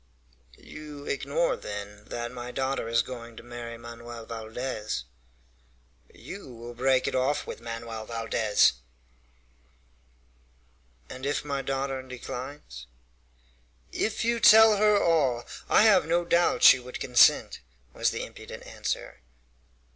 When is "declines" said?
12.01-12.87